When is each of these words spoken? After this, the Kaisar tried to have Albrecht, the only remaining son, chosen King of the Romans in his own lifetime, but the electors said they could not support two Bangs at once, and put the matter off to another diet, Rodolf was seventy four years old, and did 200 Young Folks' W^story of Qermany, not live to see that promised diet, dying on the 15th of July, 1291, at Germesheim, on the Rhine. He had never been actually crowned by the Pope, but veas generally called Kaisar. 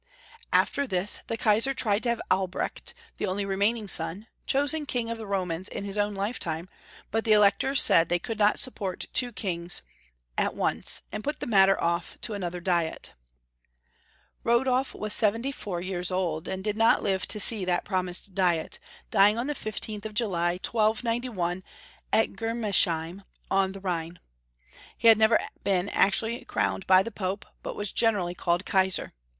After 0.51 0.87
this, 0.87 1.19
the 1.27 1.37
Kaisar 1.37 1.75
tried 1.75 2.01
to 2.01 2.09
have 2.09 2.21
Albrecht, 2.31 2.95
the 3.17 3.27
only 3.27 3.45
remaining 3.45 3.87
son, 3.87 4.25
chosen 4.47 4.87
King 4.87 5.11
of 5.11 5.19
the 5.19 5.27
Romans 5.27 5.69
in 5.69 5.83
his 5.83 5.95
own 5.95 6.15
lifetime, 6.15 6.67
but 7.11 7.23
the 7.23 7.33
electors 7.33 7.79
said 7.83 8.09
they 8.09 8.17
could 8.17 8.39
not 8.39 8.57
support 8.57 9.05
two 9.13 9.31
Bangs 9.31 9.83
at 10.39 10.55
once, 10.55 11.03
and 11.11 11.23
put 11.23 11.39
the 11.39 11.45
matter 11.45 11.79
off 11.79 12.17
to 12.21 12.33
another 12.33 12.59
diet, 12.59 13.13
Rodolf 14.43 14.95
was 14.95 15.13
seventy 15.13 15.51
four 15.51 15.81
years 15.81 16.09
old, 16.09 16.47
and 16.47 16.63
did 16.63 16.77
200 16.77 16.79
Young 16.79 16.89
Folks' 16.89 16.99
W^story 16.99 17.03
of 17.03 17.03
Qermany, 17.03 17.05
not 17.05 17.11
live 17.11 17.27
to 17.27 17.39
see 17.39 17.65
that 17.65 17.85
promised 17.85 18.33
diet, 18.33 18.79
dying 19.11 19.37
on 19.37 19.45
the 19.45 19.53
15th 19.53 20.05
of 20.05 20.15
July, 20.15 20.53
1291, 20.53 21.63
at 22.11 22.29
Germesheim, 22.33 23.23
on 23.51 23.73
the 23.73 23.79
Rhine. 23.79 24.19
He 24.97 25.09
had 25.09 25.19
never 25.19 25.37
been 25.63 25.89
actually 25.89 26.43
crowned 26.45 26.87
by 26.87 27.03
the 27.03 27.11
Pope, 27.11 27.45
but 27.61 27.75
veas 27.75 27.91
generally 27.91 28.33
called 28.33 28.65
Kaisar. 28.65 29.11